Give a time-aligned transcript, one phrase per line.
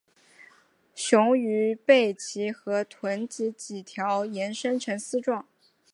[0.95, 5.47] 雄鱼背鳍和臀鳍鳍条延伸呈丝状。